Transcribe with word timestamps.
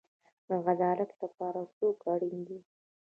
د 0.47 0.49
عدالت 0.71 1.11
لپاره 1.23 1.59
څوک 1.77 1.97
اړین 2.13 2.37
دی؟ 2.47 2.59